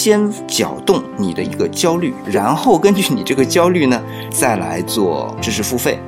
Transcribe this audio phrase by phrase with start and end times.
[0.00, 5.98] 先搅动你的一个焦虑，然后根据你这个焦虑呢，再来做知识付费。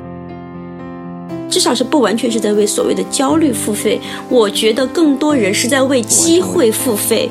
[1.50, 4.00] 至少是不完全是在为所谓的焦虑付费，
[4.30, 7.28] 我觉得更多人是在为机会付费。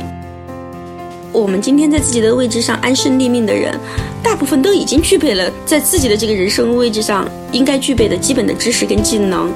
[1.32, 3.76] 我们今天在自己的位置上安身立命的人，
[4.22, 9.52] 大部分都已经具备了在自己的这个人生位置上应该具备的基本的知识跟技能。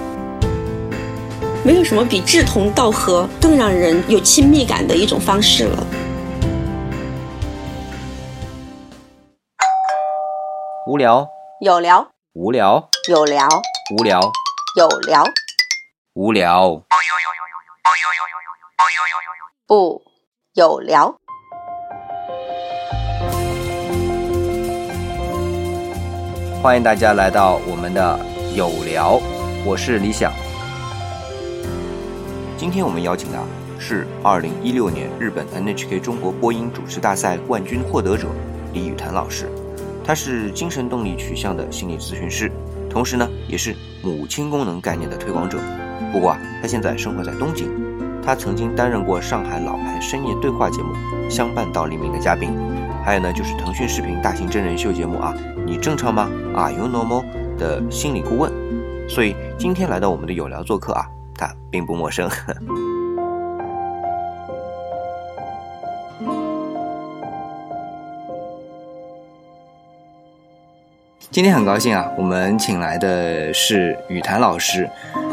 [1.63, 5.87] 没有什么比志同道合更让人有亲密感的一种方式了。
[10.87, 11.27] 无聊，
[11.61, 13.49] 有聊，无聊，有聊，
[13.97, 14.21] 无聊，
[14.75, 15.23] 有聊，
[16.13, 16.83] 无聊，
[19.65, 20.03] 不。
[20.53, 21.15] 有聊。
[26.61, 28.19] 欢迎大家来到我们的
[28.53, 29.19] 有聊，
[29.65, 30.31] 我是李想。
[32.55, 33.39] 今天我们邀请的
[33.79, 38.27] 是2016年日本 NHK 中国播音主持大赛冠军获得者
[38.71, 39.49] 李雨潭老师。
[40.05, 42.51] 他是精神动力取向的心理咨询师，
[42.89, 45.57] 同时呢也是母亲功能概念的推广者。
[46.11, 47.67] 不过啊，他现在生活在东京。
[48.23, 50.93] 他曾经担任过上海老牌深夜对话节目
[51.29, 52.51] 《相伴到黎明》的嘉宾，
[53.03, 55.33] 还有呢就是腾讯视频大型真人秀节目啊。
[55.65, 57.23] 你正常吗？Are you normal？
[57.57, 58.51] 的心理顾问，
[59.07, 61.05] 所以今天来到我们的有聊做客啊，
[61.37, 62.29] 他并不陌生。
[71.35, 74.89] 今天很高兴啊，我们请来的是雨潭老师。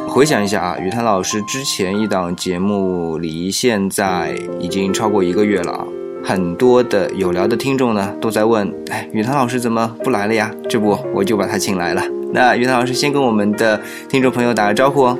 [0.08, 5.84] 回想一下啊，雨潭老师之前一档节目离现在已经超过一个月了啊。
[6.24, 10.50] 很多的有聊的听众呢，都在问：哎，雨堂老师怎么不来了呀？
[10.68, 12.02] 这不，我就把他请来了。
[12.32, 15.16] 那雨堂老师先跟我们的听众朋友打个招呼哦。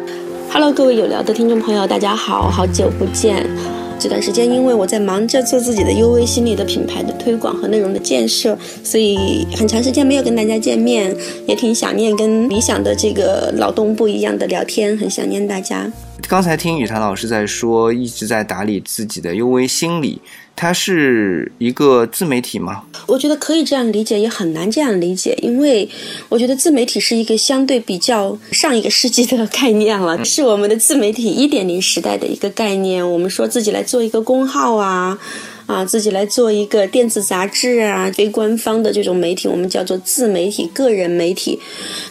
[0.51, 3.47] Hello，各位有聊的听众朋友，大家好，好久不见。
[4.03, 11.15] 这段时间因为我在忙着做自己的 U V 心理的品牌的推广和内容的建设，所以很长时间没有跟大家见面，
[11.47, 15.89] 也挺想念跟理想的这个劳动不一样的聊天，很想念大家。
[16.29, 20.21] 刚才听雨檀老师在说，一直在打理自己的 U V 心理。
[20.55, 22.83] 它是一个自媒体吗？
[23.07, 25.89] 我觉得可以这样理解，也很难这样理解，因为
[26.29, 33.11] 我觉得自媒体是一个相对比较上一个世纪的概念了，是我们的自媒体一点零时代的一个概念。
[33.11, 35.19] 我们说自己来做一个公号啊，
[35.67, 41.59] 啊，自己来做一个电子杂志啊，非官方的这种媒体，我们叫做自媒体、个人媒体。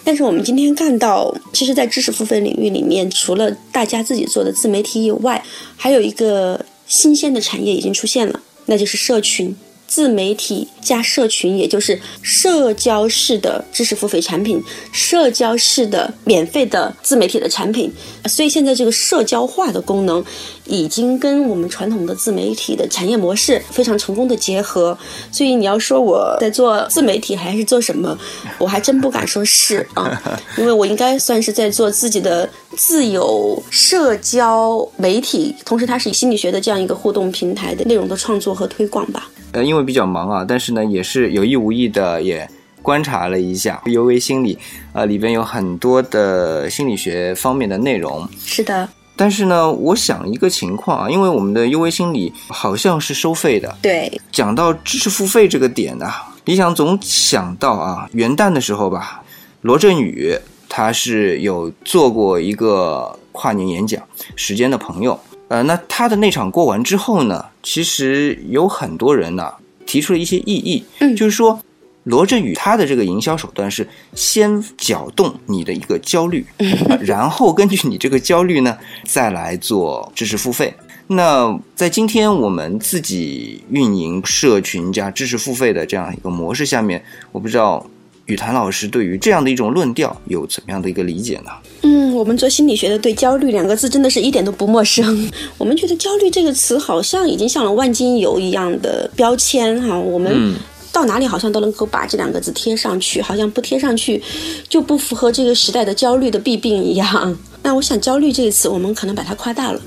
[0.04, 5.42] 但是我们今天看到，其实，在知识付费领域里面，除了大家自己做的自媒体以外，
[5.78, 6.66] 还有一个。
[6.92, 9.56] 新鲜的产业已经出现了，那就是社群。
[9.92, 14.64] 自媒体加社群，也就是社交式的知识付费产品，
[14.94, 17.92] 社交式的免费的自媒体的产品。
[18.24, 20.24] 所以现在这个社交化的功能，
[20.66, 24.98] 已经跟我们传统的自媒体的产业模式非常成功的结合。
[25.30, 28.18] 所以你要说我在做自媒体还是做什么，
[28.58, 30.24] 我还真不敢说是啊，
[30.58, 39.30] 因为我应该算是在做自己的自由社交媒体，同时它是以心理学的这样一个互动平台的内容的创作和推广吧。
[39.54, 42.50] 呃，因为比较忙啊，但是呢，也是有意无意的也
[42.82, 44.58] 观察了一下 U V 心理，
[44.94, 48.28] 呃，里边有很多的心理学方面的内容。
[48.46, 48.88] 是的。
[49.16, 53.78] 但是呢，我想一个情况啊，因为我们的 U V 心理好像是收费的。
[53.82, 54.20] 对。
[54.32, 56.10] 讲到知识付费这个点呢，
[56.46, 59.22] 李想总想到啊，元旦的时候吧，
[59.62, 60.36] 罗振宇
[60.68, 64.02] 他是有做过一个跨年演讲，
[64.36, 65.20] 时间的朋友。
[65.52, 69.52] 呃，那他的那场过完之后呢，其实有很多人呢
[69.86, 71.62] 提出了一些异议，嗯，就是说
[72.06, 73.86] 罗振宇他的这个营销手段是
[74.16, 76.46] 先搅动你的一个焦虑，
[77.04, 80.74] 然后根据你这个焦虑呢再来做知识付费。
[81.08, 87.04] 那在今天我们自己运营社群加知识付费的这样一个模式下面，
[87.34, 87.86] 我不知道。
[88.32, 91.52] 雨谭老师对于这样的一种论调有怎么样的一个理解呢？
[91.82, 95.30] 嗯，我们做心理学的对“焦虑”两个字真的是一点都不陌生。
[95.60, 100.56] 我们觉得“焦虑”这个词好像已经像了万金油一样的标签哈，我们
[100.94, 104.22] 到哪里好像都能够把这两个字贴上去，好像不贴上去
[104.70, 107.38] 就不符合这个时代的焦虑的弊病一样。
[107.62, 109.82] 那我想，“焦虑”这个词，我们可能把它夸大了。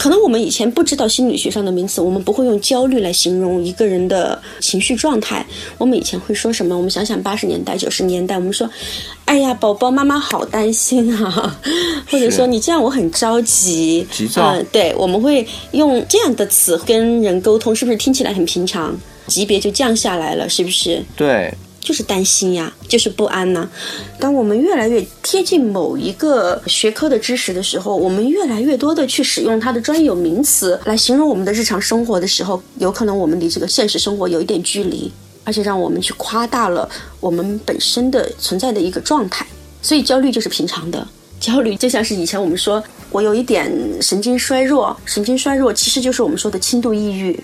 [0.00, 5.44] 可能我们以前不知道心理学上的名词，我们不会用焦虑来形容一个人的情绪状态。
[5.76, 6.74] 我们以前会说什么？
[6.74, 8.66] 我们想想八十年代、九十年代，我们说
[9.26, 11.54] ：“哎呀，宝宝，妈妈好担心啊！”
[12.10, 14.54] 或者说：“你这样我很着急。”急躁。
[14.54, 18.98] 嗯，对，我们会用这样的词跟人沟通，是不是听起来很平常？
[19.26, 21.04] 级别就降下来了，是不是？
[21.14, 21.52] 对。
[21.80, 23.68] 就是担心呀，就是不安呐。
[24.18, 35.10] 当我们越来越贴近某一个学科的知识的时候，我们越来越多的去使用它的专有名词来形容我们的日常生活的时候，有可能我们离这个现实生活有一点距离，
[35.42, 36.88] 而且让我们去夸大了
[37.18, 39.46] 我们本身的存在的一个状态。
[39.82, 41.08] 所以焦虑就是平常的，
[41.40, 43.72] 焦虑就像是以前我们说我有一点
[44.02, 47.42] 神经衰弱，神经衰弱其实就是我们说的轻度抑郁。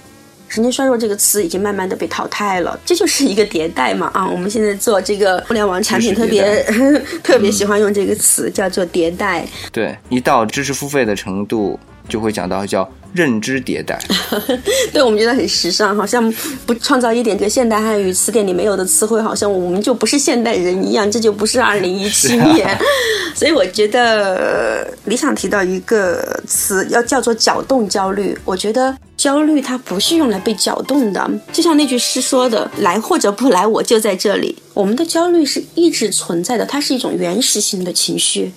[0.48, 4.26] 神经衰弱这个词已经慢慢的被淘汰了，这就是一个迭代嘛啊！
[4.26, 6.62] 我们现在做这个互联网产品，特别
[7.22, 9.46] 特别喜欢用这个词，叫做迭代。
[9.72, 11.78] 对，一到知识付费的程度，
[12.08, 13.98] 就会讲到叫认知迭代。
[14.92, 16.32] 对我们觉得很时尚，好像
[16.66, 22.78] 不创造一点这个现代汉语词典里没有的词汇，好像我们就不是现代人一样，这就不是二零一七年。
[23.34, 28.38] 所以我觉得李想提到一个词，要叫做搅动焦虑。
[28.44, 28.96] 我觉得。
[29.16, 38.52] 焦虑它不是用来被搅动的，就像那句诗说的：“来或者不来，我就在这里。”我们的焦虑是一直存在的，它是一种原始性的情绪。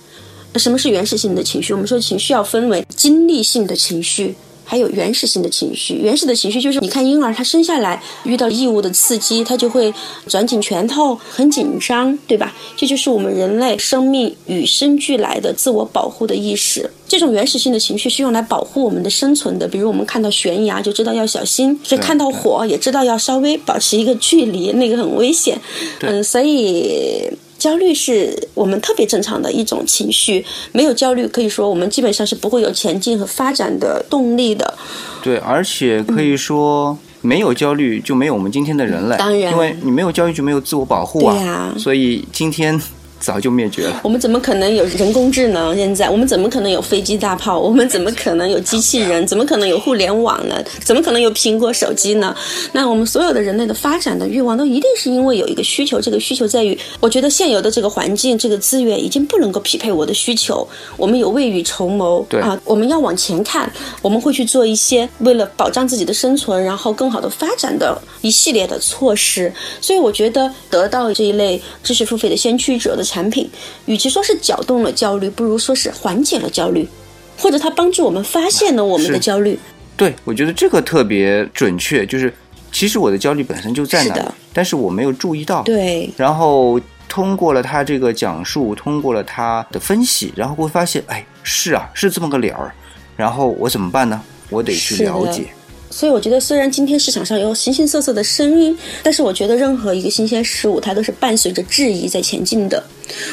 [0.52, 1.72] 那什么是原始性的情绪？
[1.72, 4.34] 我们说情绪要分为经历性的情绪。
[4.70, 9.92] 还有原始性的情绪，原始的情绪就是你看婴儿他生下来遇到异物的刺激，他就会
[10.28, 12.54] 攥紧拳头，很紧张，对吧？
[12.76, 16.88] 这就是我们人类生命与生俱来的自我保护的意识。
[17.08, 25.60] 这种原始性的情绪是用来保护我们的生存的，比如我们看到悬崖就知道要小心，所以看到火也知道要稍微保持一个距离，那个很危险。
[26.02, 27.28] 嗯，所以。
[27.60, 34.74] 焦虑是我们特别正常的一种情绪，没有焦虑，可以说我们基本上是不会有前进和发展的动力的。
[35.22, 39.16] 对，而且可以说没有焦虑就没有我们今天的人类。
[39.18, 41.74] 当然，因为你没有焦虑就没有自我保护啊。
[41.78, 42.80] 所以今天。
[43.20, 44.00] 早就灭绝了。
[44.02, 45.76] 我们怎么可能有人工智能？
[45.76, 47.60] 现在我们怎么可能有飞机大炮？
[47.60, 49.24] 我们怎么可能有机器人？
[49.26, 50.56] 怎么可能有互联网呢？
[50.82, 52.34] 怎么可能有苹果手机呢？
[52.72, 56.00] 那我们所有的人类的发展的欲望，都一定是因为有一个需求。
[56.00, 60.66] 这个需求在于，我觉得现有的这个环境、这个资源已经不能够匹配我的需求。
[60.96, 63.70] 我们有未雨绸缪，对啊，我们要往前看，
[64.00, 69.52] 我们会去做一些为了保障自己的生存，然后更好的发展的一系列的措施。
[69.80, 73.50] 所以，我觉得得到这一类知识付费的先驱者的产品。
[73.86, 76.88] 与其说是搅动了焦虑，不如说是缓解了焦虑，
[77.36, 79.58] 或者它帮助我们发现了我们的焦虑。
[79.96, 82.32] 对，我觉得这个特别准确，就是
[82.70, 84.22] 其实我的焦虑本身就在那里，
[84.52, 85.62] 但是我没有注意到。
[85.64, 92.72] 对，然后通过了他这个讲述，通过了他的分析，然后会发现，哎，是啊，是这么个理儿。
[93.16, 94.22] 然后我怎么办呢？
[94.48, 95.44] 我得去了解。
[95.90, 102.82] 所以我觉得，虽然今天市场上有形形色色的声音，但是我觉得任何一个新鲜事物，它都是伴随着质疑在前进的。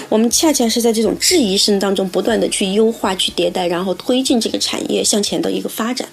[0.09, 6.07] 我们恰恰是在这种质疑声当中，不断的去优化、去迭代，然后推进这个产业向前的一个发展。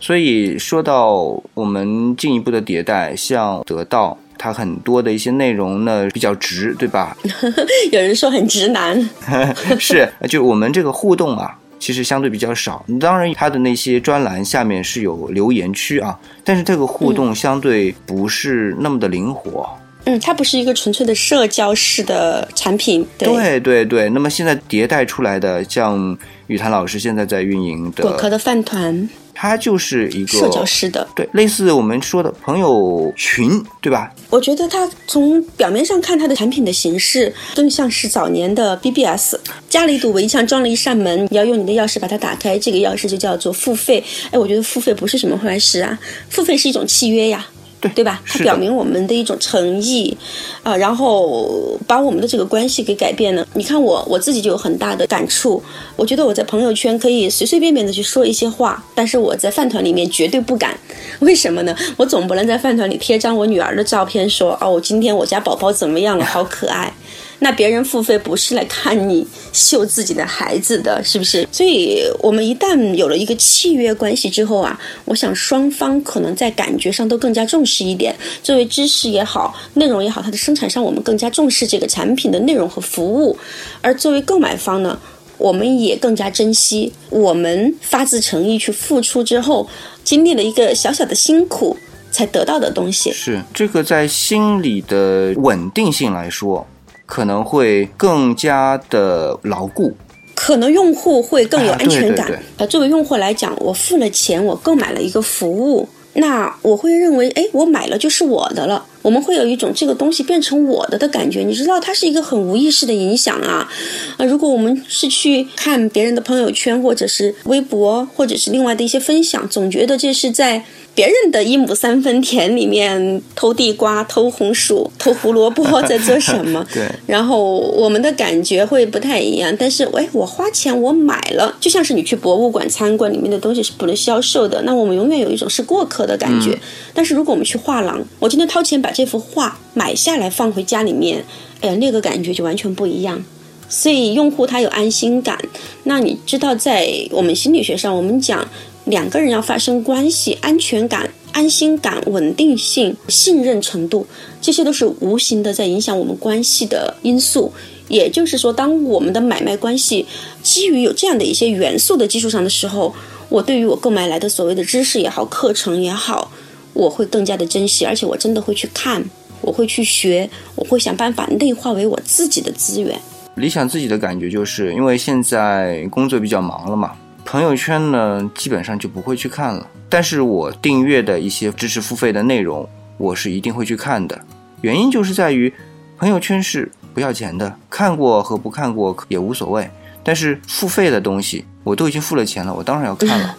[0.00, 7.16] 所以说到我们进一步的迭代，像得到它很多的一些内容呢，比较直，对吧？
[7.92, 9.08] 有人说很直男，
[9.78, 11.58] 是，就我们这个互动啊。
[11.82, 19.68] 其实相对比较少，当然它的那些专栏下面是有留言区啊，但是这个互动相对不是那么的灵活。
[20.04, 23.04] 嗯，它不是一个纯粹的社交式的产品。
[23.18, 29.08] 对对对，那么现在迭代出来的，像雨谭老师现在在运营的果壳的饭团。
[29.34, 34.12] 它就是一个社交式的，对，类似我们说的朋友群，对吧？
[34.30, 39.36] 我觉得它从表面上看，它的产品的形式更像是早年的 BBS，
[39.68, 44.02] 加了一堵围墙，装了一扇门，你要用你的钥匙把它打开，这个钥匙就叫做付费。
[44.30, 45.98] 哎，我觉得付费不是什么坏事啊，
[46.28, 47.46] 付费是一种契约呀。
[47.82, 48.22] 对对吧？
[48.24, 50.16] 它表明我们的一种诚意，
[50.62, 53.46] 啊，然后把我们的这个关系给改变了。
[53.54, 55.60] 你看我我自己就有很大的感触。
[55.96, 60.78] 我觉得我在朋友圈可以随随便便的去说一些话，但是我在饭团里面绝对不敢。
[61.18, 61.76] 为什么呢？
[61.96, 66.94] 我总不能在饭团里贴张我女儿的照片，说哦，我今天我家宝宝怎么样了，好可爱。
[67.42, 71.46] 那别人付费不是来看你秀自己的孩子的，是不是？
[71.50, 78.14] 所以我们一旦有了一个契约关系之后啊，我想双方可能在感觉上都更加重视一点。
[78.44, 83.36] 作为知识也好，内容也好，它的生产商我们更加重视这个产品的内容和服务，
[83.80, 84.96] 而作为购买方呢，
[85.36, 89.68] 我们也更加珍惜我们发自诚意去付出之后，
[90.04, 91.76] 经历了一个小小的辛苦
[92.12, 93.10] 才得到的东西。
[93.10, 96.64] 是这个在心理的稳定性来说。
[97.12, 99.92] 可能会更加的牢固，
[100.34, 102.42] 可能用户会更有安全感。
[102.56, 108.86] 呃，作为用户来讲，我付了钱，我购买了一个服务，那我会认为，哎，我买了就是我的了。
[109.02, 111.40] 我们会有一种这个东西变成我的的感觉。
[111.40, 113.68] 你知道，它是一个很无意识的影响啊。
[114.16, 120.64] 啊，如果我们是去看别人的朋友圈，或者是微博，或者是另外的一些分享，总觉得这是在
[120.94, 126.62] 别人的一亩三分田里面偷地瓜、偷红薯、 偷胡萝卜在做什么？
[126.72, 126.86] 对。
[127.06, 129.54] 然后我们的感觉会不太一样。
[129.58, 134.60] 但是，哎，我花钱我买了，就像是你去博物馆参观，里面的东西是不能销售的。
[134.62, 136.58] 那我们永远有一种是过客的感觉。
[136.92, 141.24] 但是如果我们去画廊，我今天掏钱把这幅画买下来放回家里面，
[141.62, 143.24] 哎呀，那个感觉就完全不一样。
[143.68, 145.38] 所以用户他有安心感。
[145.84, 148.46] 那你知道，在我们心理学上，我们讲。
[148.84, 154.06] 两个人要发生关系，安全感、安心感、稳定性、信任程度，
[154.40, 157.52] 这些都是无形的在影响我们关系的因素。
[157.88, 160.06] 也就是说，当我们的买卖关系
[160.42, 162.94] 基于有这样的一些元素的基础上的时候，
[163.28, 166.32] 我对于我购买来的所谓的知识也好、课程也好，
[166.72, 169.04] 我会更加的珍惜，而且我真的会去看，
[169.42, 172.98] 我会去学，我会想办法内化为我自己的资源。
[173.36, 176.92] 理想自己的感觉就是因为现在工作比较忙了嘛。
[177.24, 179.66] 朋友圈呢，基本上就不会去看了。
[179.88, 184.20] 但是我订阅的一些知识付费的内容，我是一定会去看的。
[184.60, 185.52] 原因就是在于，
[185.98, 189.68] 朋友圈是不要钱的，看过和不看过也无所谓。
[190.04, 193.36] 但是付费的东西，我都已经付了钱了，我当然要看了，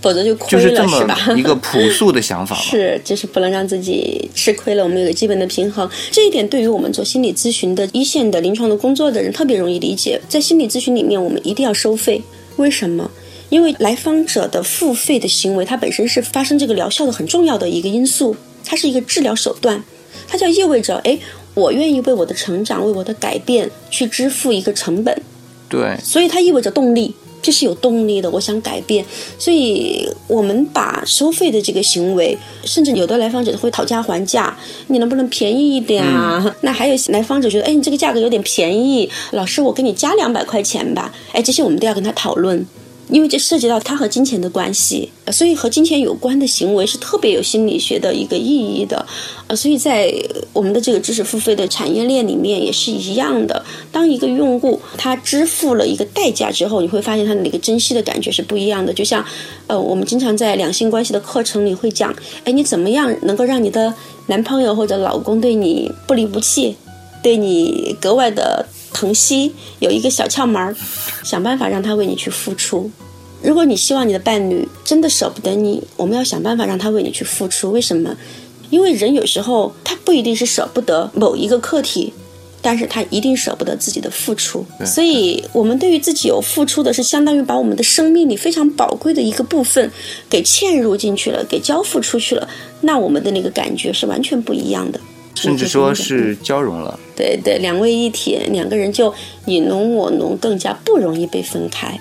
[0.00, 2.62] 否则就亏了，是这么一个朴素的想法嘛。
[2.62, 4.82] 是，就是不能让自己吃亏了。
[4.82, 10.20] 我们有个基本的平衡，这一点对于我们做心理咨询的一线的临床的工作的人特别容易理解。
[10.28, 12.20] 在心理咨询里面，我们一定要收费，
[12.56, 13.08] 为什么？
[13.50, 19.82] 因为来访者的付费的行为，它本身是发生这个疗效的很重要的一个因素，它是一个治疗手段，
[20.26, 21.18] 它就意味着，哎，
[21.54, 25.22] 我愿意为我的成长、为我的改变去支付一个成本。
[25.68, 28.30] 对，所以它意味着动力，这是有动力的。
[28.30, 29.04] 我想改变，
[29.38, 34.56] 所以我们把收费的这个行为，甚至有的来访者会讨价还价，
[34.88, 36.54] 你能不能便宜一点啊？
[36.62, 41.12] 那还有来访者觉得，哎，你这个价格有点便宜，老师，我给你加两百块钱吧。
[41.32, 42.64] 哎，这些我们都要跟他讨论。
[43.10, 49.04] 因为这涉及到他和金钱的关系，所以和金钱有关的行为是特别有心理学的一个意义的，
[49.48, 50.12] 呃，所以在
[50.52, 53.64] 我们的这个知识付费的产业链里面也是一样的。
[53.90, 58.92] 当一个用户他支付了一个代价之后，你会发现他的那个珍惜的感觉是不一样的。
[58.92, 59.24] 就像，
[59.66, 62.14] 呃，我们经常在两性关系的课程里会讲，
[62.44, 63.92] 哎，你怎么样能够让你的
[64.26, 66.76] 男朋友或者老公对你不离不弃，
[67.22, 68.66] 对你格外的。
[68.92, 70.74] 疼惜有一个小窍门儿，
[71.24, 72.90] 想办法让他为你去付出。
[73.42, 77.70] 如果你希望你的伴侣真的舍不得你，我们要想办法让他为你去付出。
[77.70, 78.14] 为什么？
[78.68, 82.12] 因为人有时候他不一定是舍不得某一个客体，
[82.62, 84.64] 但是他一定舍不得自己的付出。
[84.84, 89.90] 所以，我们对于自己有付出的是，相当于把我们的生命里非常宝贵的一个部分
[90.28, 92.46] 给嵌入进去了，给交付出去了。
[92.82, 95.00] 那我们的那个感觉是完全不一样的。
[95.34, 99.12] 甚至说是交融了，对对，两位一体，两个人就
[99.46, 101.98] 你侬我侬，更加不容易被分开。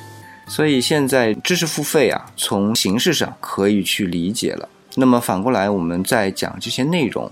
[0.48, 4.68] 所以现在知识付费啊，从形式上可以去理解了。
[4.96, 7.32] 那么反过来，我们再讲这些内容，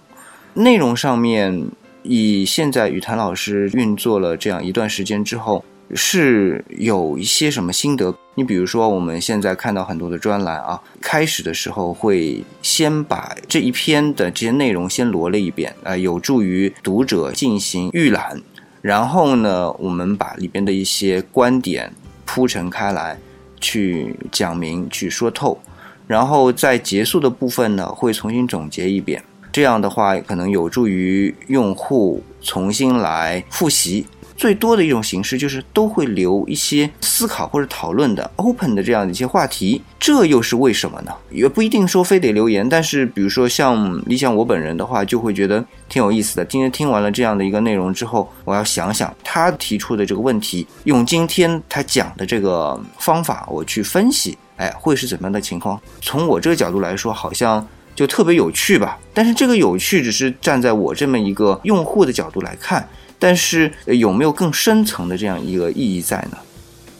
[0.53, 1.67] 内容上面，
[2.03, 5.65] 以现在雨谭老师运作了这样一段时间之后。
[5.93, 8.13] 是有一些什么心得？
[8.35, 18.41] 你比如说，我们现在看到很多的专栏啊，开始的时候会先把这一篇的这些内容先罗了一遍，呃，有助于读者进行预览。
[18.81, 21.91] 然后呢，我们把里边的一些观点
[22.25, 23.17] 铺陈开来，
[23.59, 25.59] 去讲明、去说透。
[26.05, 29.23] 然后在结束的部分呢，会重新总结一遍。
[29.51, 34.05] 这样的话，可能有助于用户重新来复习。
[34.37, 41.11] 最多的一种形式就是都会留一些思考或者讨论的 open 的这样的一些话题，这又是为什么呢？
[41.31, 46.45] 也不一定说非得留言，但是比如说像理想我本人的话，就会觉得挺有意思的。
[46.45, 55.81] 今天听完了这样的一个内容之后，我要想想他提出的这个问题，用今天他讲的这个方法，我去分析，哎，会是怎么样的情况？
[55.99, 58.99] 从我这个角度来说，好像就特别有趣吧。
[59.15, 62.87] 但是这个有趣只是站在我这么一个用户的角度来看。
[63.19, 66.37] 但是有没有更深层的这样一个意义在呢？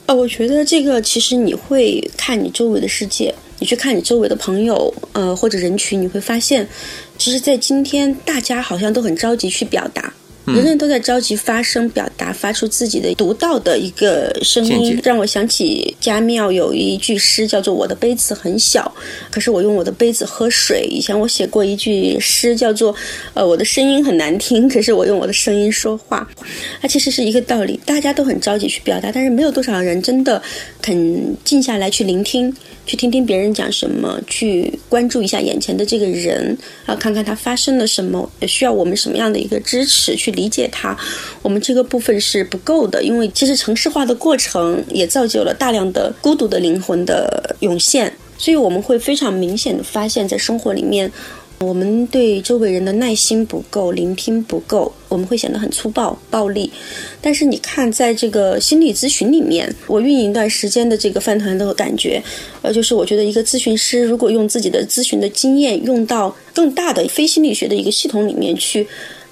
[0.07, 6.65] 呃，我觉得这个其实你会看你周围的世界，你去看你周围的朋友，呃，或者人群，你会发现，
[7.17, 10.13] 其实，在今天大家好像都很着急去表达。
[10.53, 18.89] 人人都在着急发声、表达，发出自己的独到的一个声音，让我想起家庙有一句诗，叫做“我的杯子很小，
[19.29, 20.87] 可是我用我的杯子喝水”。
[20.89, 22.95] 以前我写过一句诗，叫做
[23.35, 26.25] “呃，我的声音很难听，可是我用我的声音说话”。
[26.81, 30.41] 它其实是一个道理，大家都很着急去表达，但是没有多少人真的
[30.81, 32.55] 肯静下来去聆听。
[32.85, 40.95] 去听听别人讲什么，去关注一下眼前的这个人啊，看看他发生了什么，需要我们什么样的一个支持去理解他。
[41.41, 48.13] 我们这个部分是不够的，因为其实城市化的过程也造就了大量的孤独的灵魂的涌现。
[48.37, 51.11] 所以我们会非常明显的发现，在生活里面。
[51.59, 56.71] 我们对周围人的耐心不够，聆听不够，我们会显得很粗暴、暴力。
[57.19, 62.21] 但是你看，在这个心理咨询里面，我运营一段时间的这个饭团的感觉，
[62.61, 68.87] 呃，就是我觉得一个咨询师如果用自己的咨询的经验用到更大的非心理学的一个系统里面去，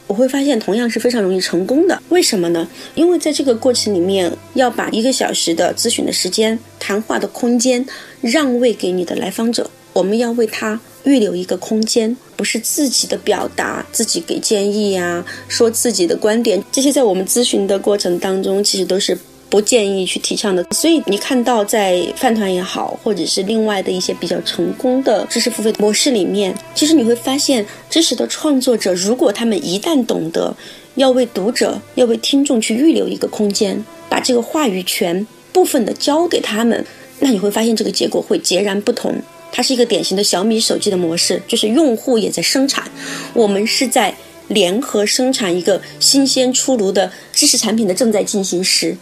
[0.07, 2.01] 我会发现同样是非常容易成功的。
[2.09, 2.67] 为什么呢？
[2.93, 7.85] 因为在这个过程里面，要把一个小时的咨询的时间、谈话的空间
[8.21, 10.79] 让位给你的来访者，我们要为他。
[11.05, 19.15] 预留一个空间，不是自己的表达，自己给建议呀，说自己的观点，这些在我们咨询的过程当中，其实都是
[19.55, 20.61] 不建议去提倡的。
[20.71, 30.53] 所以你看到在饭团也好，或者是另外的一些比较成功的知识付费模式里面，其实你会发现，知识的创作者如果他们一旦懂得
[30.95, 36.85] 要为读者、要为听众去预留一个空间，把这个话语权部分的交给他们，
[37.19, 39.15] 那你会发现这个结果会截然不同。
[39.53, 42.91] 它是一个典型的小米手机的模式，就是用户也在生产，
[43.33, 44.13] 我们是在
[44.49, 48.97] 联合生产一个新鲜出炉的知识产品的正在进行时。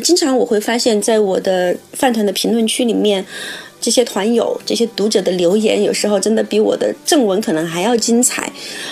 [0.00, 3.24] 经常我会发现，在我的饭团的评论区里面。
[3.84, 8.48] 这些团友、这些读者的留言，有时候真的比我的正文可能还要精彩，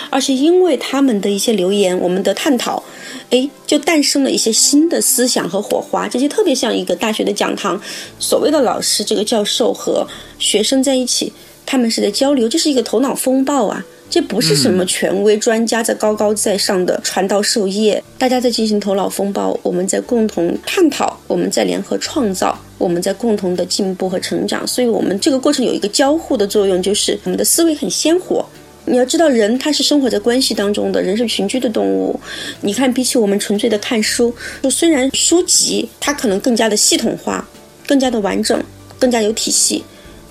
[0.09, 2.83] 而是因为他们的一些留言，我们的探讨，
[3.29, 6.09] 哎，就诞生了一些新的思想和火花。
[6.09, 7.81] 这些特别像一个大学的讲堂，
[8.19, 10.05] 所谓的老师、这个教授和
[10.37, 11.31] 学生在一起，
[11.65, 13.85] 他们是在交流，这是一个头脑风暴啊。
[14.11, 24.67] 这不是什么权威专家在高高在上的传道授业，大家在进行头脑风暴，我们在共同探讨，我们在联合创造，我们在共同的进步和成长。
[24.67, 28.45] 所以，我们这个过程有一个交互的作用，就是我们的思维很鲜活。
[28.83, 32.19] 你要知道，人他是生活在关系当中的，人是群居的动物。
[32.59, 37.47] 你看，比起我们纯粹的看书，就虽然书籍它可能更加的系统化，
[37.87, 38.61] 更加的完整，
[38.99, 39.81] 更加有体系，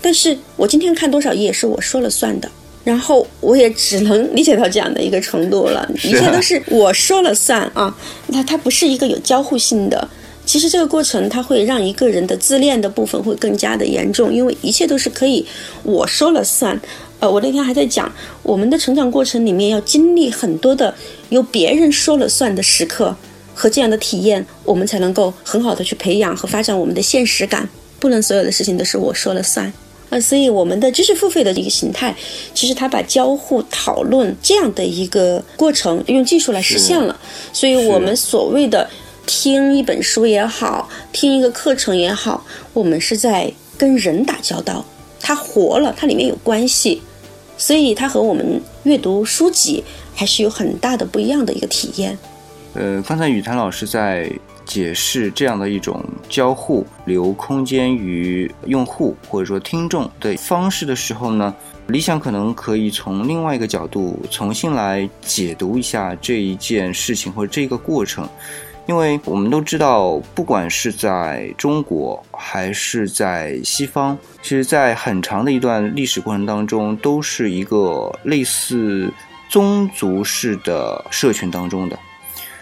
[0.03, 2.51] 但是我今天看多少页是我说了算的。
[2.83, 7.95] 然后我也只能理解到这样的一个程度了，一切都是我说了算啊。
[8.33, 10.09] 它它不是一个有交互性的。
[10.47, 15.47] 其实这个过程它会让一个人的自恋的部分会更加的严重，因为一切都是可以
[15.83, 16.81] 我说了算。
[17.21, 18.11] 呃，我那天还在讲，
[18.43, 20.95] 我们的成长过程里面要经历很多的
[21.29, 23.15] 由别人说了算的时刻
[23.55, 27.69] 和这样的体验，我们才能够很好的去培养和发展我们的现实感。
[28.01, 29.71] 不能所有的事情都是我说了算。
[30.11, 32.15] 啊，所以我们的知识付费的一个形态，
[32.53, 37.19] 其实它把交互讨论这样的一个过程用技术来实现了。
[37.53, 38.91] 所以我们所谓的
[39.25, 44.85] 听一本书也好，听一个课程也好，我们是在跟人打交道，
[45.21, 47.01] 它活了，它里面有关系，
[47.57, 52.19] 所以它和我们阅读书籍还是有很大的不一样的一个体验。
[52.75, 54.29] 呃，刚才雨谭老师在。
[54.71, 61.53] 解释这样的一种交互、留空间于用户或者说听众的方式的时候呢，
[61.89, 68.29] 理想可能可以从另外一个角度重新来解读一下这一件事情或者这个过程，
[68.87, 79.13] 因为我们都知道，不管是在中国还是在西方，其实，在很长的一段历史过程当中，都是一个类似
[79.49, 81.99] 宗族式的社群当中的。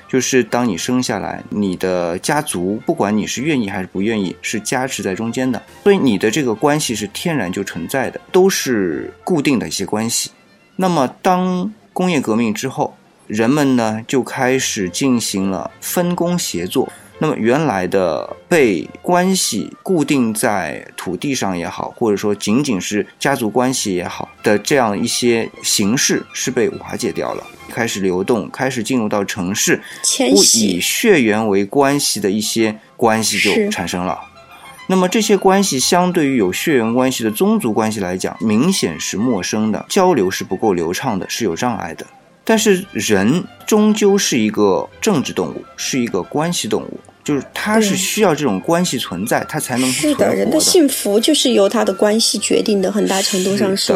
[0.09, 10.31] 就是当你生下来，你的家族不管你是愿意还是不愿意，是加持在中间的，所以你的这个关系是天然就存在的，都是固定的一些关系。
[10.77, 16.91] 那么当工业革命之后，人们呢就开始进行了分工协作。
[17.21, 29.83] 那么原来的被关系固定在土地上也好，或者说仅仅是家族关系也好的这样一些形式是被瓦解掉了，开始流动，开始进入到城市，
[30.31, 34.21] 不以血缘为关系的一些关系就产生了。
[34.91, 42.07] 那么这些关系相对于有血缘关系的宗族关系来讲，明显是陌生的，交流是不够流畅的，是有障碍的。
[42.49, 50.35] 但是人终究是一个政治动物，是一个关系动物，就是它是需要这种关系存在，它才能是的。
[50.35, 53.93] 人的幸福就是由他的关系决定的，很大程度上是。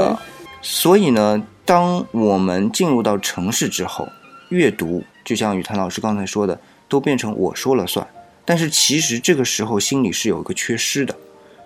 [0.61, 4.07] 所以呢，当我们进入到城市之后，
[4.51, 6.61] 阅读就像雨谭老师刚才说的，
[6.91, 8.07] 都变成我说了算。
[8.45, 11.17] 但是其实这个时候心里是有一个缺失的，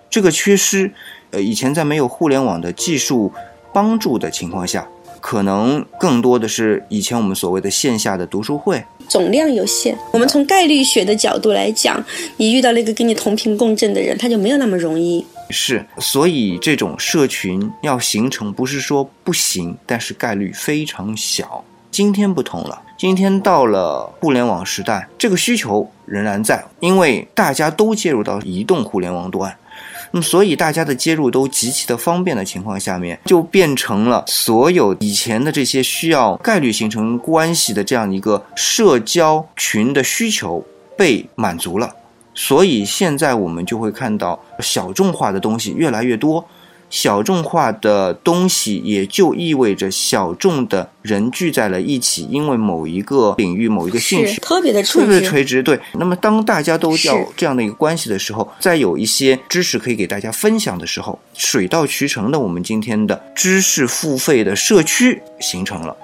[0.09, 0.89] 这个缺失，
[1.31, 3.33] 呃，以前在没有互联网的技术
[3.73, 4.87] 帮助的情况下。
[5.29, 9.93] 可能更多的是以前我们所谓的线下的读书会，总量有限。
[10.13, 12.01] 我们从概率学的角度来讲，
[12.37, 15.25] 你遇到那个跟你同频共振的人，他就没有那么容易。
[15.49, 21.65] 是，所以这种社群要形成，不是说不行，但是概率非常小。
[21.91, 29.55] 今天不同了，今天到了互联网时代，这个需求仍然在，因为大家都介入到移动互联网端。
[30.09, 40.65] 那么所以大家的接入都极其的方便的情况下面，就变成了所有以前的这些需要概率形成关系的这样一个社交群的需求
[40.97, 41.93] 被满足了。
[42.33, 46.43] 所以现在我们就会看到小众化的东西越来越多，
[46.89, 55.61] 小众化的东西也就意味着小众的人聚在了一起，因为某一个领域、某一个兴趣特别的特别垂直。
[55.61, 65.95] 对，那么当大家都叫这样的一个关系的时候，在有一些知识可以给大家分享的时候，水到渠成的，我们今天的知识付费的社区形成了。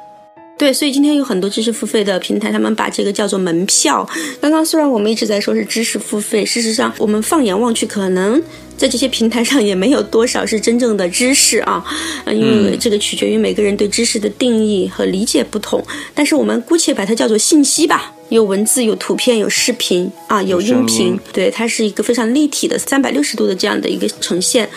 [0.56, 4.08] 对，所以今天有很多知识付费的平台，他们把这个叫做门票。
[4.40, 8.42] 刚刚虽然我们一直在说是知识付费，事实上我们放眼望去，可能
[8.78, 11.84] 在这些平台上也没有多少是真正的知识啊，
[12.28, 15.84] 因为这个取决于每个人对知识的定义和理解不同。
[16.14, 24.70] 但是我们姑且把它叫做信息吧，有文字、有图片、有视频啊，有音频，对，它是一个非常立体的三百六十度的这样的一个呈现。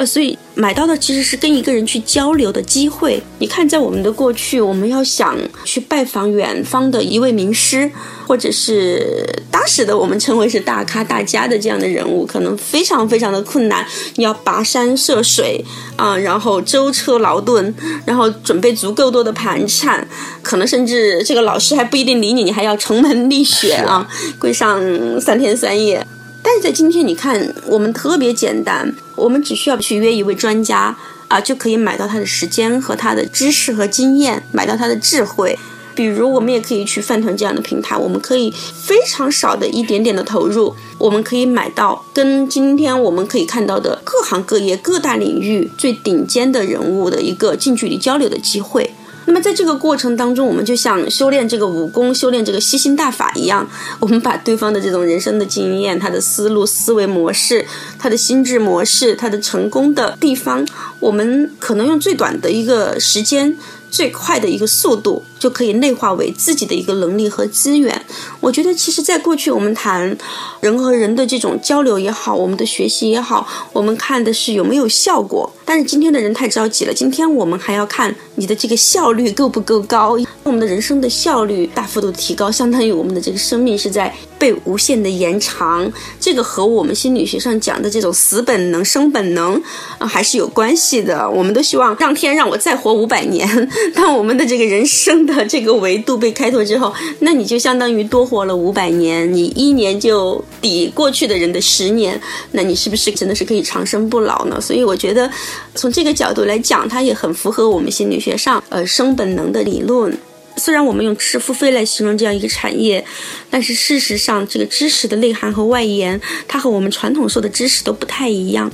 [0.00, 3.22] 呃，所以买到的其实是跟一个人去交流的机会。
[3.38, 5.36] 你看，在我们的过去，我们要想
[5.66, 7.90] 去拜访远方的一位名师，
[8.26, 13.84] 或者是当时的我们称为是大咖大家的这样的人物，可能非常非常的困难。
[14.14, 15.62] 你要跋山涉水
[15.96, 17.74] 啊，然后舟车劳顿，
[18.06, 20.08] 然后准备足够多的盘缠，
[20.40, 24.08] 可能甚至这个老师还不一定理你，你还要城门立雪啊，
[24.38, 24.80] 跪上
[25.20, 26.06] 三天三夜。
[26.50, 30.96] 但是在今天，你看，我们特别简单，我们只需要去约一位专家
[31.28, 35.56] 啊，就可以买到他的时间和他的知识和经验，买到他的智慧。
[35.94, 48.90] 比如，我们也可以去饭团这样的平台，我们可以非常少的一点点的投入，我们可以买到跟今天我们可以看到的各行各业、各大领域最顶尖的人物的一个近距离交流的机会。
[49.30, 53.64] 那么在这个过程当中，我们就像修炼这个武功、修炼这个吸星大法一样，
[54.00, 57.64] 我们把对方的这种人生的经验、他的思路、思维模式、
[57.96, 60.66] 他的心智模式、他的成功的地方，
[60.98, 63.56] 我们可能用最短的一个时间。
[63.92, 68.00] 最快的一个速度就可以内化为自己的一个能力和资源。
[68.38, 70.16] 我觉得，其实，在过去我们谈
[70.60, 75.52] 人和人的这种交流也好，我们的学习也好，我们看的是有没有效果。
[75.64, 80.16] 但是今天的人太着急了，今天我们还要看你的这个效率够不够高。
[80.42, 85.90] 我们的人生的效率大幅度提高，相当于我们的这个生命是在被无限的延长。
[86.18, 89.54] 这个和我们心理学上讲的这种死本能、生本能
[89.98, 91.28] 啊，还是有关系的。
[91.30, 93.48] 我们都希望让天让我再活五百年。
[93.94, 102.20] 但我们的这个人生这个维度被开拓之后，那你就相当于多活了五百年，你一年就抵过去的人的十年，
[102.52, 104.60] 那你是不是真的是可以长生不老呢？
[104.60, 105.30] 所以我觉得，
[105.74, 110.16] 从这个角度来讲，它也很符合我们心理学上呃生本能的理论。
[110.56, 113.02] 虽然我们用知识付费来形容这样一个产业，
[113.48, 118.70] 但是事实上，这个知识的内涵和外延，它和我们传统说的知识都不太一样。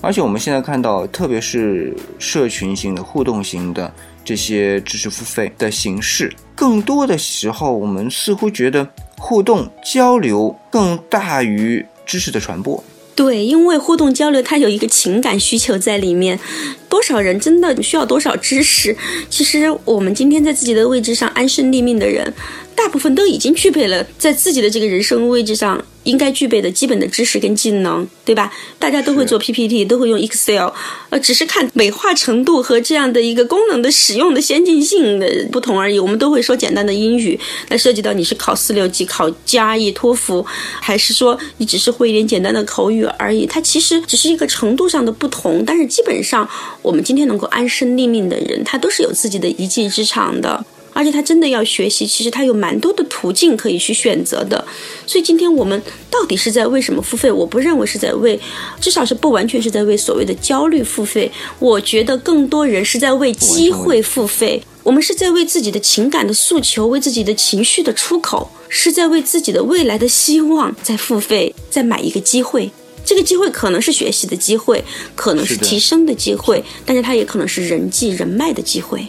[0.00, 3.92] 而且我们现在看到，特别是社群型的、互动型的。
[4.26, 12.82] 这些知识付费的形式，更多的时候，我们似乎觉得互动交流更大于知识的传播。
[13.14, 16.40] 对，因为互动交流它有一个情感需求在里面。
[16.96, 18.96] 多少人真的需要多少知识？
[19.28, 22.32] 其实我们今天在自己的位置上安身立命的人。
[22.74, 28.52] 大部分都已经具备了在自己的这个人生位置上应该具备的基本的知识跟技能，对吧？
[28.78, 30.68] 大家都会做 PPT，都会用 Excel，
[31.08, 35.98] 呃，只是看美化程度和这样的一个功能的使用的先进性的不同而已。
[35.98, 40.44] 我们都会说简单的英语，那涉及到你是考四六级、考加一、托福，
[40.78, 43.46] 还是说你只是会一点简单的口语而已？
[43.46, 46.46] 它其实只是一个程度上的不同，但是基本上
[46.86, 50.64] 我们今天能够安身立命的人，他都是有自己的一技之长的。
[50.92, 54.64] 而且他真的要学习，其实他有蛮多的途径可以去选择的。
[55.04, 57.30] 所以今天我们到底是在为什么付费？
[57.30, 58.38] 我不认为是在为，
[58.80, 61.28] 至少是不完全是在为所谓的焦虑付费。
[61.58, 64.62] 我觉得更多人是在为机会付费。
[64.84, 72.70] 我们是在为自己的情感的诉求，为自己的情绪的出口，是在为自己的未来的希望在付费，在买一个机会。
[73.06, 79.06] 这个机会可能是学习的机会，可能是提升的机会，但是它也可能是人际人脉的机会。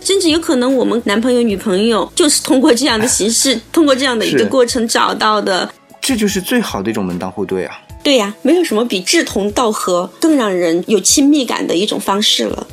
[0.00, 5.72] 甚至有可能，我们男朋友、女朋友就是通过这样的形式， 通过这样的一个过程找到的。
[6.00, 7.80] 这就是最好的一种门当户对啊！
[8.02, 12.66] 对呀，没有什么比志同道合更让人有亲密感的一种方式了。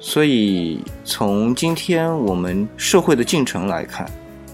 [0.00, 4.10] 所以，从今天我们社会的进程来看，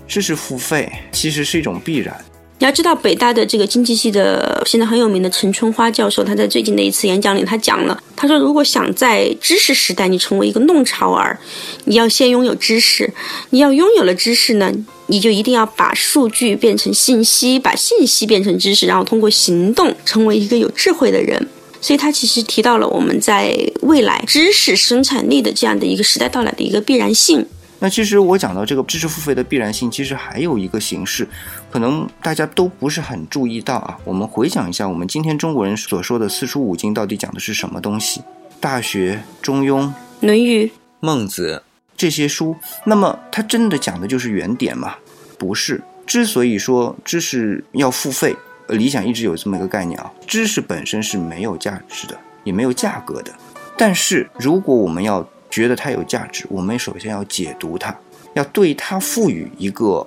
[0.07, 2.15] 知识付费其实是一种必然。
[2.63, 11.37] 你要知道，北大的这个经济系的现在很有名的陈春花教授，他在最近的一次演讲里，他讲了，他说，如果想在知识时代你成为一个弄潮儿，
[11.87, 13.13] 你要先拥有知识，
[13.51, 14.73] 你要拥有了知识呢，
[15.09, 21.45] 你就一定要把数据变成信息，把信息变成知识，然后通过行动成为一个有智慧的人。
[21.81, 27.45] 所以他其实提到了我们在未来知识生产力的这样的一个时代到来的一个必然性。
[27.81, 31.27] 那其实我讲到这个知识付费的必然性，其实还有一个形式，
[31.73, 33.99] 可能大家都不是很注意到啊。
[34.05, 38.21] 我们回想一下，我们今天中国人所说的四书五经到底讲的是什么东西？
[38.61, 39.81] 《大学》《中庸》
[40.21, 40.67] 《论语》
[41.01, 41.63] 《孟子》
[41.97, 42.55] 这些书，
[42.85, 44.97] 那么它真的讲的就是原点吗？
[45.39, 45.83] 不是。
[46.05, 48.37] 之所以说知识要付费，
[48.69, 53.33] 理想一直有这么一个概念啊，知识本身是没有价值的，也没有价格的。
[53.79, 57.97] 但是如果我们要觉得它有价值，我们首先要解读它，
[58.35, 60.07] 要对它赋予一个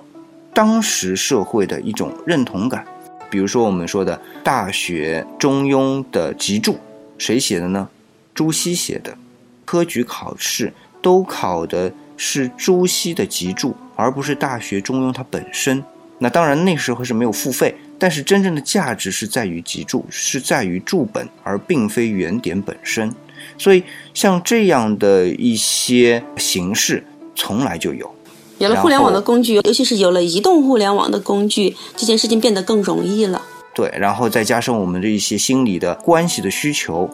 [0.56, 2.82] 当时社会的一种认同感。
[3.28, 6.78] 比如说我们说的《大学》《中庸》的集注，
[7.18, 7.86] 谁写的呢？
[8.34, 9.18] 朱熹写的。
[9.66, 15.84] 科举考试都考的是朱熹的集注，而不是《大学》《中庸》它本身。
[16.20, 23.14] 那当然那时候是没有付费，但是真正的价值是在于集注，是在于注本，而并非原点本身。
[23.58, 28.15] 所以，像这样的一些形式，从来就有。
[28.58, 33.42] 有了互联网的工具，尤其是有了移动互联网的工具，这件事情变得更容易了。
[33.74, 37.10] 对，然后再加上我们的一些心理的关系的需求，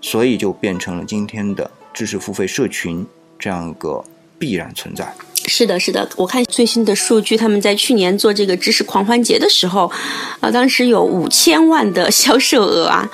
[0.00, 3.06] 所以就变成了今天的知识付费社群
[3.38, 4.04] 这样一个
[4.38, 5.14] 必然存在。
[5.46, 9.90] 是的，是的，我看最新的数据，他们在去年做这个知识狂欢节的时候，
[10.38, 13.10] 啊，当时有五千万的销售额啊，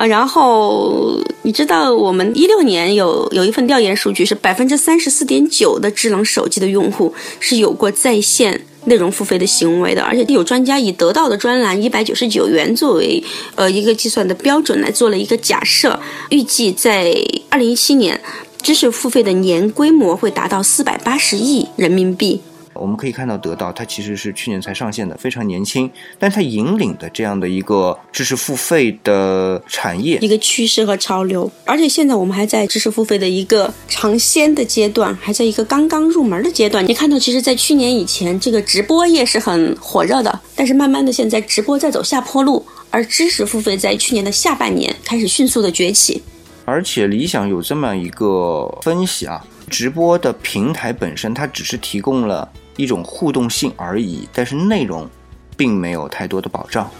[0.00, 13.22] 啊，然后你知道，我们一六年有有一份调研数据是百分之三十四点九的智能手机的用户是有过在线内容付费的行为的，而且有专家以得到的专栏一百九十九元作为
[13.56, 17.14] 呃一个计算的标准来做了一个假设，预计在
[17.50, 18.18] 二零一七年。
[18.62, 22.42] 知识付费的年规模会达到四百八十亿人民币。
[22.72, 31.50] 我们可以看到，得到它其实是去年才上线的，非常年轻，但它引领的这样的一个知识付费的产业，一个趋势和潮流。
[31.64, 36.86] 而且现在我们还在知识付费的一个尝鲜的阶段，还在一个刚刚入门的阶段。
[36.86, 46.22] 你看到，其实，在去年以前，这个直播业是很火热的，但是慢慢的，现在直播在走下坡路，而知识付费在去年的下半年开始迅速的崛起。
[46.64, 52.48] 而且理想有这么一个分析啊，直播的平台本身它只是提供了
[52.80, 55.08] 一种互动性而已，但是内容
[55.56, 56.90] 并没有太多的保障。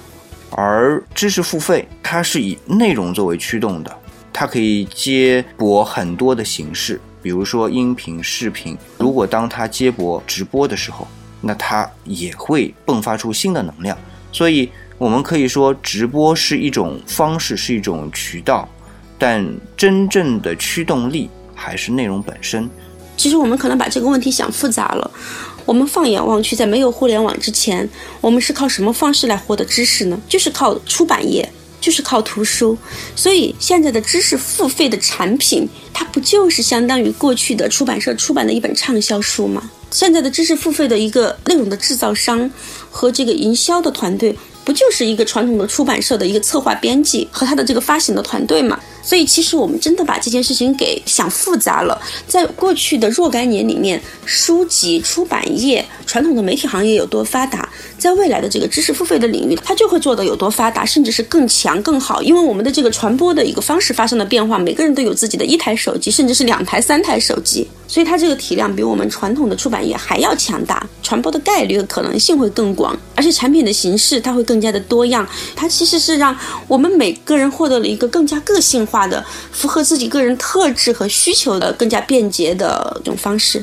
[0.51, 3.97] 而知识付费它是以内容作为驱动的，
[4.33, 8.77] 它可以接驳很多的形式，比如说音频、视频。
[8.99, 11.07] 如果当它接驳直播的时候，
[11.41, 13.97] 那它也会迸发出新的能量。
[14.33, 18.69] 所以我们可以说，直播是一种方式，是一种渠道。
[19.19, 22.69] 但真正的驱动力还是内容本身。
[23.17, 25.11] 其实我们可能把这个问题想复杂了。
[25.65, 27.89] 我们放眼望去，在没有互联网之前，
[28.21, 30.21] 我们是靠什么方式来获得知识呢？
[30.29, 31.49] 就是靠出版业，
[31.81, 32.77] 就是靠图书。
[33.15, 39.71] 所以现在的知识付费的产品，它不就是相当于过去的出版社出版的一本畅销书吗？
[39.91, 42.49] 现在的知识付费的一个内容的制造商
[42.91, 44.37] 和这个营销的团队，
[44.71, 48.79] 不就是一个传统的出版社的一个策划编辑和他的这个发行的团队嘛？
[49.03, 52.01] 所以，其实我们真的把这件事情给想复杂了。
[52.29, 62.23] 在过去的若干年里面，书籍出版业、传统的媒体行业有多发达，在未来的这个知识付费的领域，它就会做的有多发达，甚至是更强更好。
[62.23, 75.27] 因为我们的这个传播的一个方式发生了变化，每个人都有自己的一台手机，甚至是两台、三台手机，所以它这个体量比我们传统的出版业还要强大，传播的概率和可能性会更广，而且产品的形式它会更加的多样。
[75.57, 76.37] 它其实是让
[76.69, 78.81] 我们每个人获得了一个更加个性。
[78.91, 83.63] 化的符合自己个人特质和需求的更加便捷的这种方式。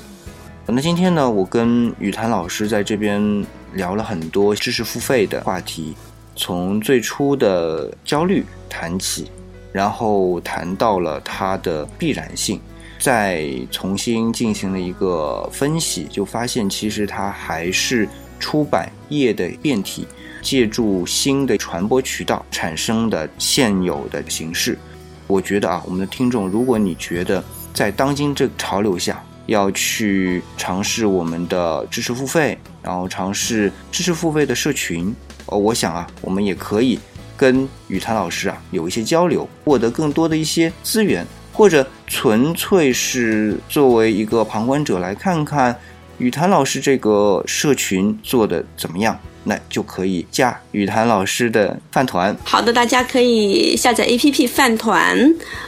[0.65, 5.95] 那今天呢，我跟雨谭老师在这边聊了很多知识付费的话题，
[6.35, 9.29] 从最初的焦虑谈起，
[9.71, 12.61] 然后谈到了它的必然性，
[13.07, 13.41] 再
[13.71, 18.05] 重新进行了一个分析，就发现其实它还是
[18.37, 20.05] 出版业的变体，
[20.41, 24.77] 借助新的传播渠道产生的现有的形式。
[25.25, 27.41] 我觉得啊，我们的听众，如果你觉得
[27.73, 35.15] 在当今这个潮流下要去尝试我们的知识付费，然后尝试知识付费的社群，
[35.45, 36.99] 呃，我想啊，我们也可以
[37.37, 41.25] 跟雨谭老师啊有一些交流，获得更多的一些资源，
[41.57, 45.75] 或者纯粹是作为一个旁观者来看看
[46.19, 49.17] 雨谭老师这个社群做的怎么样。
[49.49, 52.35] 那就可以加雨谭老师的饭团。
[52.43, 55.17] 好的，大家可以下载 APP 饭团，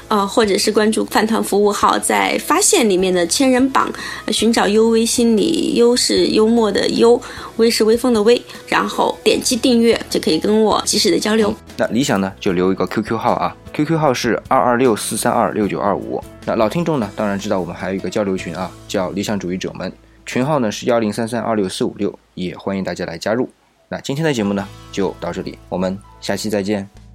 [0.09, 3.89] 呃，或者是关注饭团服务号，在发现里面的千人榜
[4.33, 7.21] 寻找优微心理，优是幽默的优，
[7.55, 11.55] 微是微风的微，然后点击订阅就可以跟我及时的交流。
[11.79, 16.21] 那理想呢就留一个 QQ 号啊，QQ 号是二二六四三二六九二五。
[16.45, 19.89] 那老听众呢当然知道我们还有一个交流群啊，叫理想主义者们，
[20.25, 23.49] 群号呢是幺零三三二六四五六，也欢迎大家来加入。
[23.87, 27.08] 那今天的节目呢就到这里，我们下期再见。